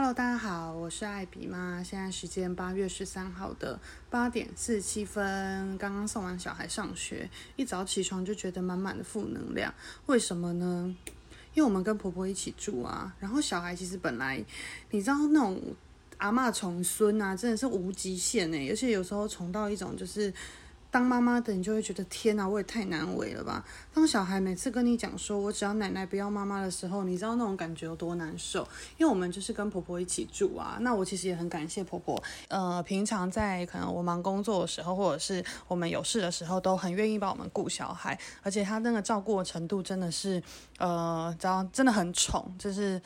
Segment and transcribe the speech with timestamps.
[0.00, 1.82] Hello，大家好，我是艾比妈。
[1.82, 9.74] 现在时间八月十三号的八点四十七分，刚刚送完小孩上学，一早起床就觉得满满的负能量。
[10.06, 10.94] 为什么呢？
[11.52, 14.40] 因为我们跟婆婆一起住啊，然后小孩其实本来，
[14.92, 15.60] 你知道那种
[16.18, 20.32] 阿嬷宠孙啊，真的是无极限哎，而且有时候宠到一种就是。
[20.90, 23.64] 当妈妈的你就会觉得天哪，我也太难为了吧。
[23.92, 28.66] 当小孩每次跟你讲说我只要奶奶不要妈妈的时候，你知道那种感觉有多难受？
[28.96, 30.78] 因为我们就是跟婆婆一起住啊。
[30.80, 40.42] 那我其实也很感谢婆婆，呃，平常在可能我忙工作的时候，或者是我们有事的时候，都很愿意帮我们顾小孩，而且她那个照顾的程度真的是，
[40.78, 43.00] 呃，知道真的很宠，就是。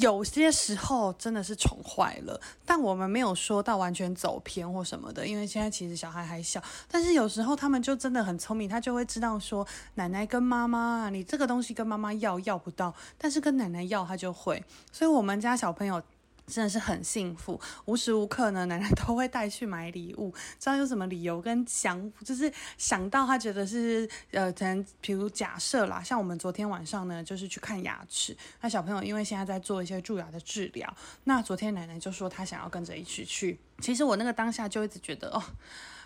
[0.00, 6.62] 有些时候真的是宠坏了，但我们没有说到完全走偏或什么的，因为现在其实小孩还小。
[6.90, 14.64] 但是有时候他们就真的很聪明，他就会知道说，奶奶跟妈妈，你这个东西跟妈妈要要不到，但是跟奶奶要他就会。
[14.92, 16.02] 所以我们家小朋友。
[16.48, 30.92] 真的是很幸福，无时无刻呢， 奶奶都会带去买礼物，知道有什么理由跟想，就是想到他觉得是呃，可能比如假设啦，像我们昨天晚上呢，就是去看牙齿，那小朋友因为现在在做一些蛀牙的治疗，
[31.24, 35.42] 那昨天奶奶就说她想要跟着一起去，其实我那个当下就一直觉得哦，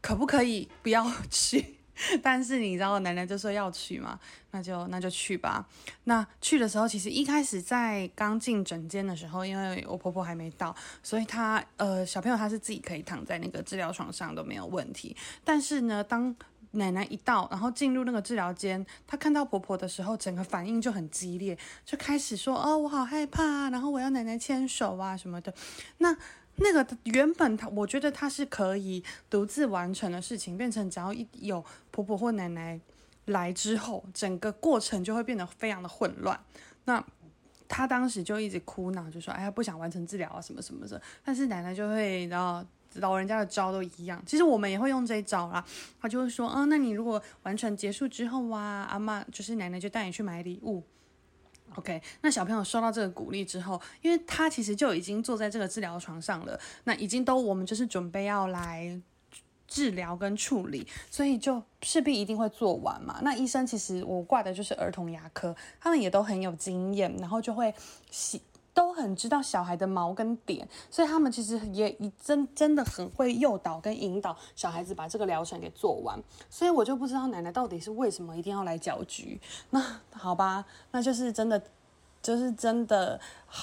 [0.00, 1.76] 可不可以不要去？
[2.22, 4.18] 但是你知道奶奶就说要去嘛，
[4.50, 5.66] 那就那就去吧。
[6.04, 15.16] 那去的时候，其实一开始在刚进诊间的时候，因为我婆婆还没到，所以她呃小朋友她是自己可以躺在那个治疗床上都没有问题。
[15.44, 16.34] 但是呢，当
[16.72, 25.54] 奶奶一到，然后进入那个治疗间，她看到婆婆的时候，整个反应就很激烈，就开始说哦我好害怕，然后我要奶奶牵手啊什么的。
[25.98, 26.16] 那
[26.56, 32.80] 那个原本他，我觉得他是可以独自完成的事情，变成只要一有婆婆或奶奶
[33.26, 36.38] 来之后，整个过程就会变得非常的混乱。
[36.84, 37.04] 那
[37.66, 45.64] 他当时就一直哭闹，就说：“哎呀，不想完成治疗啊，什么什么的。”但是奶奶就会，然后老人家的招都一样，其实我们也会用这一招啦。
[46.00, 50.84] 他就会说：“嗯，那你如果完成结束之后啊，阿嬷就是奶奶就带你去买礼物。”
[51.76, 59.00] OK，那小朋友收到这个鼓励之后，因为他其实就已经坐在这个治疗床上了，那已经都我们就是准备要来
[59.66, 63.18] 治疗跟处理，所以就势必一定会做完嘛。
[63.22, 67.74] 那医生其实我挂的就是儿童牙科，他们也都很有经验，然后就会
[68.10, 68.40] 洗。
[68.74, 76.20] 都很知道小孩的毛跟点，所以他们其实也真真的很会诱导跟引导小孩子把这个疗程给做完。
[76.50, 79.40] 所以我就不知道奶奶到底是为什么一定要来搅局。
[79.70, 81.62] 那好吧，那就是真的，
[82.20, 83.20] 就是真的。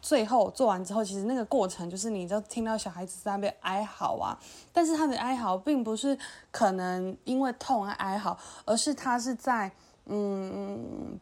[0.00, 4.38] 最后做完之后，其实那个过程就是你就听到小孩子在那边哀嚎啊，
[4.72, 6.16] 但是他的哀嚎并不是
[6.52, 9.72] 可能因为痛而哀嚎，而是他是在
[10.06, 11.18] 嗯。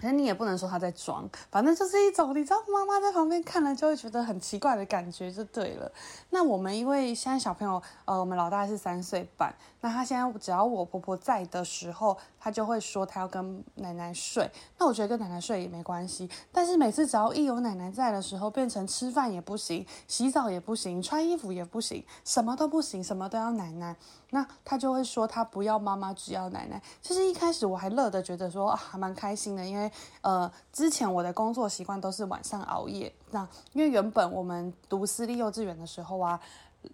[0.00, 5.92] 可是你也不能说他在装，反正就是一种你知道，妈妈在旁边看了就会觉得很奇怪的感觉，就对了。
[6.30, 14.50] 那我们因为现在小朋友，呃，我们老大是三岁半，那他现在只要我婆婆在的时候，他就会说他要跟奶奶睡。
[14.78, 23.96] 那我觉得跟奶奶睡也没关系，但是每次只要一有奶奶在的时候，变成吃饭也不行，洗澡也不行，穿衣服也不行，什么都不行，什么都要奶奶。
[24.30, 26.80] 那他就会说他不要妈妈，只要奶奶。
[27.02, 33.12] 其实一开始我还乐得觉得说啊，还蛮开心的，因为呃之前我的工作习惯都是晚上熬夜。
[33.30, 36.40] 那因为原本我们读私立幼稚园的时候啊。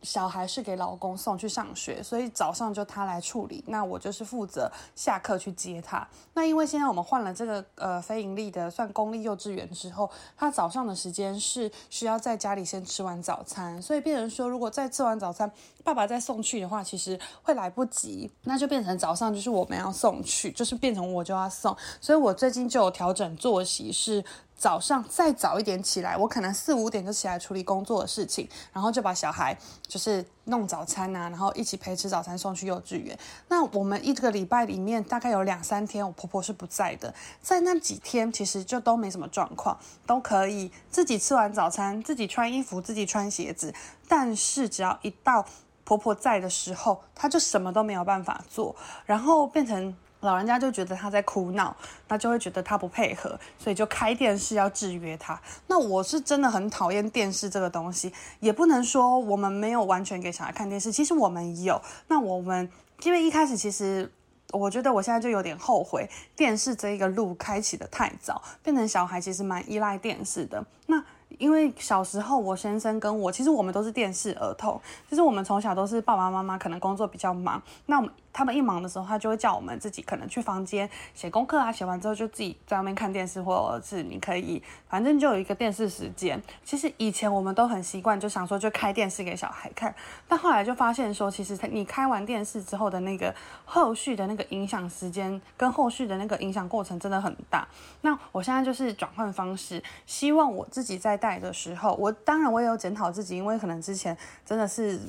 [0.03, 6.07] 小孩是给老公送去上学，所以早上就他来处理，那我就是负责下课去接他。
[6.35, 15.51] 那因为现在我们换了这个呃非盈利的算公立幼稚园之后，他早上的时间是需要在家里先吃完早餐，所以变成说如果再吃完早餐，
[15.85, 24.25] 爸爸再送去的话，其实会来不及，那就变成早上就是我们要送去，就是变成我就要送，所以我最近就有调整作息是。
[24.57, 29.57] 早上再早一点起来，我可能四五点就起来处理工作的事情，然后就把小孩
[29.87, 33.17] 就是弄早餐啊，然后一起陪吃早餐送去幼稚园。
[33.49, 43.75] 那我们一个礼拜里面大概有两三天，我婆婆是不在的，在那几天其实就都没什么状况，都可以自己吃完早餐，自己穿衣服，自己穿鞋子。
[44.09, 45.45] 但是只要一到
[45.85, 48.75] 婆婆在的时候，她就什么都没有办法做，
[49.05, 49.95] 然后变成。
[50.27, 51.75] 老人家就觉得他在哭闹，
[52.09, 55.41] 那就会觉得他不配合，所以就开电视要制约他。
[55.69, 61.81] 那我是真的很讨厌电视这个东西，也不能说我们没有完全给小孩看电视，其实我们有。
[62.09, 62.69] 那我们
[63.05, 64.11] 因为一开始其实
[64.51, 70.63] 我觉得我现在就有点后悔，电视这一个路开启得太早，变成小孩其实蛮依赖电视的。
[70.87, 71.01] 那
[71.39, 78.11] 因为小时候我先生跟我，其实我们都是电视儿童，就是我们从小都是爸爸妈妈可能工作比较忙，那我们。
[78.37, 86.41] 他们一忙的时候，他就会叫我们自己可能去房间写功课啊，写完之后就自己在外面看电视，或者是你可以反正就有一个电视时间。
[86.63, 89.95] 其实以前我们都很习惯，就想说就开电视给小孩看，
[90.29, 93.35] 但后来就发现说，其实你开完电视之后的那个
[93.65, 97.67] 后续的那个影响时间跟后续的那个影响过程真的很大。
[98.03, 105.01] 那我现在就是转换方式，希望我自己在带的时候，我当然我也有检讨自己，因为可能之前真的是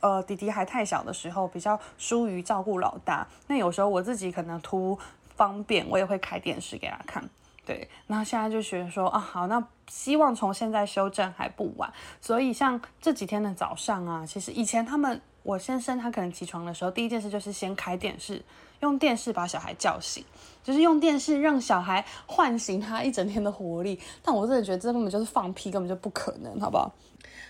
[0.00, 3.26] 呃弟弟还太小的时候，比较疏于照顾老大。
[3.46, 4.98] 那有时候我自己可能图
[5.36, 7.22] 方便，我也会开电视给他看。
[7.66, 11.92] 对，那现在就觉得说啊，好，那希望从现在修正还不晚。
[12.20, 18.42] 所以像这几天的早上啊，其实以前他们我先生他可能起床的时候，第一件事就是先开电视，
[18.80, 20.24] 用电视把小孩叫醒，
[20.62, 23.98] 就是用电视让小孩唤醒他一整天的活力。
[24.22, 26.94] 但我真的觉得这根本就是放屁，根本就不可能，好不好？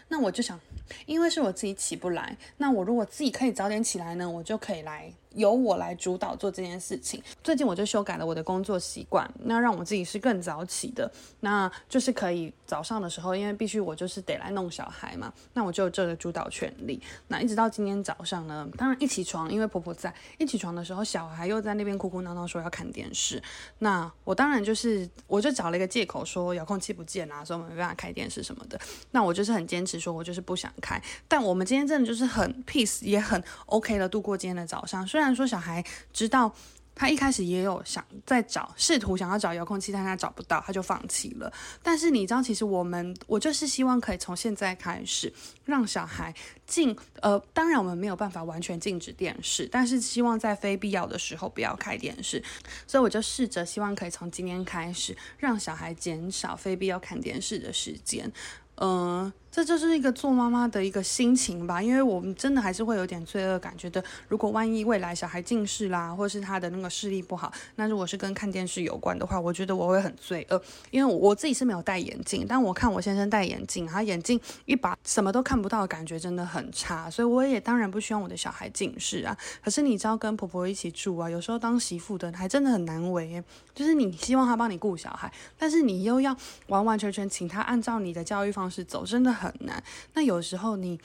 [0.08, 0.58] 那我就想，
[1.06, 5.12] 因为是我自己起不来，那我如果自己可以早点起来呢，我就可以来。
[5.34, 7.22] 由我来主导做这件事情。
[7.42, 11.10] 最近我就修改了我的工作习惯，那让我自己是更早起的，
[11.40, 17.00] 那就是可以早上的时候，因为必须我就是得来弄小孩嘛，那我就有这个主导权利。
[17.28, 23.42] 那一直到今天早上呢，当然一起床，因为婆婆在，一起床的时候，小孩又在那边哭哭闹闹说要看电视，
[23.78, 28.80] 那我当然就是我就找了一个借口说遥控器不见啊，所以我们没办法开电视什么的。
[29.10, 31.00] 那我就是很坚持说，我就是不想开。
[31.26, 35.84] 但我们今天真的就是很 peace，也很 OK 的度过今天的早上，虽然虽然说小孩
[36.14, 36.50] 知道，
[36.94, 41.52] 他一开始也有想在找，试图想要找遥控器，但他找不到，他就放弃了。
[41.82, 45.30] 但是你知道，其实我们我就是希望可以从现在开始
[45.66, 46.34] 让小孩
[46.66, 52.42] 禁，呃，当然我们没有办法完全禁止电视，但是希望在非必要的时候不要开电视。
[52.86, 58.32] 所以我就试着希望可以从今天开始让小孩减少非必要看电视的时间。
[58.76, 79.36] 嗯，这就是一个做妈妈的一个心情吧，因为我们真的还是会有点罪恶感，觉得如果万一未来小孩近视啦，或是他的那个视力不好，那如果是跟看电视有关的话，我觉得我会很罪恶，因为我自己是没有戴眼镜，但我看我先生戴眼镜，他眼镜一把什么都看不到，感觉真的很差，所以我也当然不希望我的小孩近视啊。
[79.64, 83.42] 可是你知道跟婆婆一起住啊，有时候当媳妇的还真的很难为，
[83.74, 86.36] 就是你希望他帮你顾小孩，但是你又要
[86.68, 88.84] 完完全全请他按照你的教育方式。
[88.90, 89.82] 走真的很难，
[90.12, 91.00] 那有时候你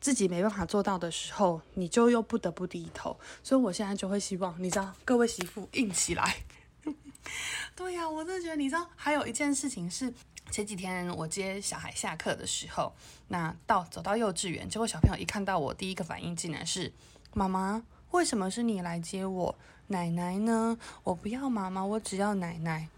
[0.00, 3.18] 自己没办法做到的时候，你就又不得不低头。
[3.42, 6.36] 所以我现在就会希望，你知道，各位媳妇硬起来。
[7.74, 10.12] 对呀、我真的觉得，你知道，还有一件事情是，
[10.50, 12.94] 前几天我接小孩下课的时候，
[13.28, 16.92] 那到走到幼稚园，结果小朋友一看到我，第一个反应竟然是：
[17.34, 17.82] 妈妈，
[18.12, 19.54] 为什么是你来接我？
[19.88, 20.78] 奶奶呢？
[21.02, 22.88] 我不要妈妈，我只要奶奶。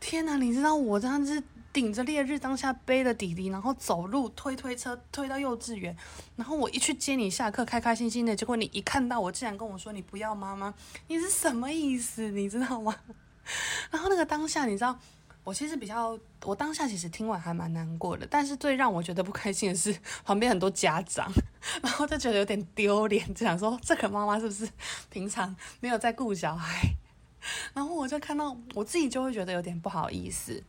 [0.00, 1.42] 天哪，你知道我这样子。
[1.74, 5.94] 顶着烈日当下背着弟弟，然后走路推推车推到幼稚园，
[6.36, 8.36] 然后我一去接你下课，开开心心的。
[8.36, 10.72] 结果你一看到我，竟然跟我说你不要妈妈，
[11.08, 12.30] 你是什么意思？
[12.30, 12.94] 你知道吗？
[13.90, 14.96] 然后那个当下，你知道，
[15.42, 18.24] 我其实比较，我当下其实听完还蛮难过的。
[18.30, 19.92] 但是最让我觉得不开心的是，
[20.24, 21.28] 旁边很多家长，
[21.82, 24.68] 然后就觉得有点丢脸，就想说这个妈妈是不是
[25.10, 26.94] 平常没有在顾小孩？
[27.74, 30.62] 然后我就看到我自己就会觉得有点不好意思。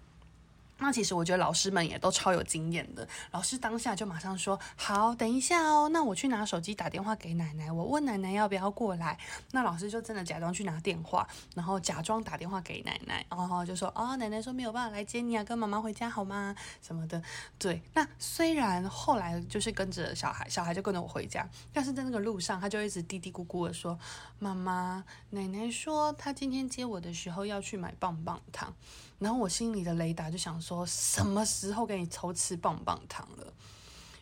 [0.78, 3.08] 那其实我觉得老师们也都超有经验的。
[3.32, 9.18] 老师当下就马上说：“好，等一下哦，那我去拿手机打电话给奶奶，我问奶奶要不要过来。”
[9.52, 16.56] 那老师就真的假装去拿电话，然后假装打电话给奶奶，然后就说：“哦，奶奶说没有办法来接你啊，跟妈妈回家好吗？
[16.82, 17.22] 什么的。”
[17.58, 17.82] 对。
[17.94, 23.98] 那虽然后来就是跟着小孩，小孩就跟着我回家，但是在那个路上，他就一直嘀嘀咕咕的说
[24.40, 28.74] ：“妈妈，奶奶说她今天接我的时候要去买棒棒糖。”
[29.18, 33.54] 然后我心里的雷达就想说，我什么时候给你偷吃棒棒糖了？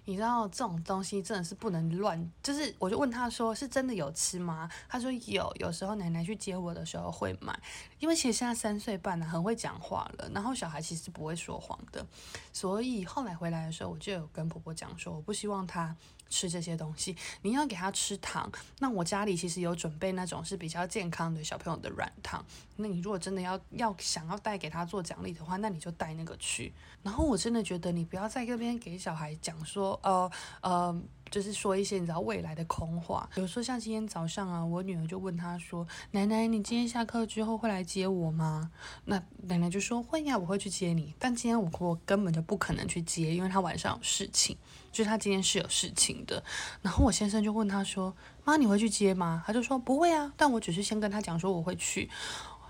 [0.06, 4.70] 你知道这种东西真的是不能乱，就是我就问他说，是真的有吃吗？
[4.90, 7.58] 他说有，有时候奶奶去接我的时候会买，
[8.00, 12.06] 因为其实现在三岁半了，很会讲话了，然后小孩其实不会说谎的，
[12.52, 15.96] 所以后来回来的时候，我就有跟婆婆讲说，我不希望他。
[16.30, 18.52] 吃这些东西，你要给他吃糖。
[18.80, 22.44] 那我家里其实有准备那种是比较健康的小朋友的软糖。
[22.78, 26.74] 那你如果真的要要想要带给他做奖励的话，那你就带那个去。
[27.04, 31.02] 然后我真的觉得你不要在这边给小孩讲说，呃呃，
[31.34, 33.28] 就是说一些你知道未来的空话。
[33.34, 38.70] 比如说像今天早上啊，我女儿就问他说：“奶奶，你今天下课之后会来接我吗？”
[39.06, 44.56] 那奶奶就说：“会呀，我会去接你。”但今天我我根本就不可能去接，因为他晚上有事情。
[44.92, 46.44] 就是他今天是有事情的，
[46.84, 52.08] 然后我先生就问他说：“妈，你会去接吗？”他就说：“不会啊，但我只是先跟他讲说我会去。”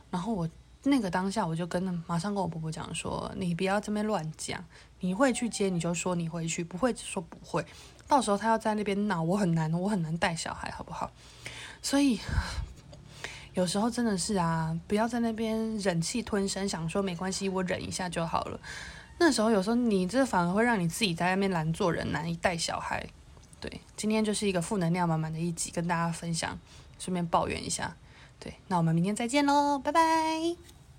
[0.09, 0.49] 然后我
[0.83, 4.63] 那个当下我就跟马上跟我婆婆讲说：“你不要这边乱讲，
[4.99, 7.65] 你会去接你就说你会去，不会就说不会。
[8.07, 11.11] 到时候他要在那边闹，我很难，我很难带小孩，好不好？”
[11.81, 12.19] 所以
[13.53, 18.59] 有时候真的是啊，不要在那边忍气吞声，想说没关系，我忍一下就好了。
[19.19, 23.07] 那时候有时候你这反而会让你自己在那边难做人，难以带小孩。
[23.61, 26.59] 对，今天就是一个负能量满满的一集，跟大家分享，
[26.99, 27.95] 顺便抱怨一下。
[28.39, 30.72] 对，那我们明天再见喽，拜拜。